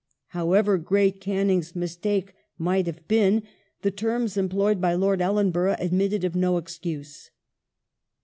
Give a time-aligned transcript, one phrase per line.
[0.29, 3.43] However great Canning's mistake might have been,
[3.83, 7.29] the terms employed by Lord Ellenborough admitted of no excuse.